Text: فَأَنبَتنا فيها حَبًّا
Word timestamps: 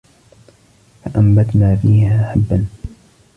فَأَنبَتنا 1.05 1.75
فيها 1.75 2.31
حَبًّا 2.33 2.65